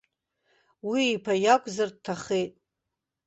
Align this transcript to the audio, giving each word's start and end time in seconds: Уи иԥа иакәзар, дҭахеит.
Уи 0.89 1.03
иԥа 1.15 1.33
иакәзар, 1.43 1.89
дҭахеит. 1.95 2.53